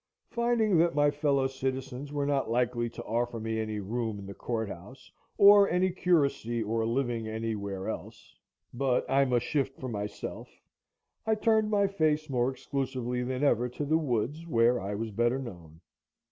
Finding 0.31 0.79
that 0.79 0.95
my 0.95 1.11
fellow 1.11 1.45
citizens 1.45 2.11
were 2.11 2.25
not 2.25 2.49
likely 2.49 2.89
to 2.89 3.03
offer 3.03 3.39
me 3.39 3.59
any 3.59 3.79
room 3.79 4.17
in 4.17 4.25
the 4.25 4.33
court 4.33 4.67
house, 4.67 5.11
or 5.37 5.69
any 5.69 5.91
curacy 5.91 6.63
or 6.63 6.87
living 6.87 7.27
any 7.27 7.53
where 7.55 7.87
else, 7.87 8.35
but 8.73 9.07
I 9.07 9.25
must 9.25 9.45
shift 9.45 9.79
for 9.79 9.89
myself, 9.89 10.49
I 11.27 11.35
turned 11.35 11.69
my 11.69 11.85
face 11.85 12.31
more 12.31 12.49
exclusively 12.49 13.21
than 13.21 13.43
ever 13.43 13.69
to 13.69 13.85
the 13.85 13.99
woods, 13.99 14.47
where 14.47 14.81
I 14.81 14.95
was 14.95 15.11
better 15.11 15.37
known. 15.37 15.81